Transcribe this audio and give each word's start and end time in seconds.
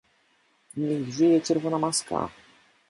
Niech 0.77 1.13
żyje 1.13 1.41
Czerwona 1.41 1.77
Maska! 1.79 2.29